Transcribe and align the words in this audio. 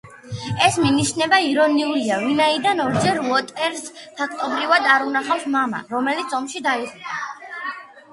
ეს 0.67 0.77
მინიშნება 0.83 1.37
ირონიულია, 1.47 2.15
ვინაიდან 2.23 2.81
როჯერ 2.85 3.19
უოტერსს 3.31 4.07
ფაქტობრივად, 4.21 4.87
არ 4.95 5.05
უნახავს 5.11 5.45
მამა, 5.57 5.83
რომელიც 5.93 6.35
ომში 6.39 6.63
დაიღუპა. 6.71 7.21